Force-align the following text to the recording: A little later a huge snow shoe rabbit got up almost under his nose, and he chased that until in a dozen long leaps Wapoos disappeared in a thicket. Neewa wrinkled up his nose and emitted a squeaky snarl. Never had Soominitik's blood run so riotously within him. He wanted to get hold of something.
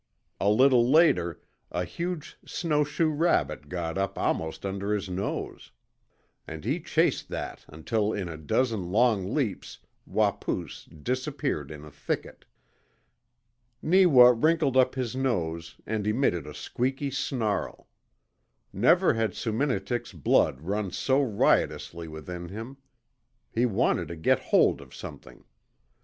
A 0.39 0.49
little 0.49 0.89
later 0.89 1.39
a 1.71 1.85
huge 1.85 2.35
snow 2.43 2.83
shoe 2.83 3.11
rabbit 3.11 3.69
got 3.69 3.99
up 3.99 4.17
almost 4.17 4.65
under 4.65 4.95
his 4.95 5.09
nose, 5.11 5.71
and 6.47 6.65
he 6.65 6.79
chased 6.79 7.29
that 7.29 7.63
until 7.67 8.11
in 8.11 8.27
a 8.27 8.35
dozen 8.35 8.89
long 8.91 9.31
leaps 9.35 9.77
Wapoos 10.07 10.85
disappeared 10.85 11.69
in 11.69 11.85
a 11.85 11.91
thicket. 11.91 12.45
Neewa 13.83 14.33
wrinkled 14.35 14.75
up 14.75 14.95
his 14.95 15.15
nose 15.15 15.75
and 15.85 16.07
emitted 16.07 16.47
a 16.47 16.53
squeaky 16.55 17.11
snarl. 17.11 17.87
Never 18.73 19.13
had 19.13 19.35
Soominitik's 19.35 20.13
blood 20.13 20.61
run 20.61 20.89
so 20.89 21.21
riotously 21.21 22.07
within 22.07 22.49
him. 22.49 22.77
He 23.51 23.67
wanted 23.67 24.07
to 24.07 24.15
get 24.15 24.39
hold 24.49 24.81
of 24.81 24.95
something. 24.95 25.43